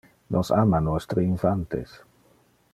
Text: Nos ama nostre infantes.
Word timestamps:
Nos 0.35 0.49
ama 0.61 0.79
nostre 0.87 1.27
infantes. 1.33 1.95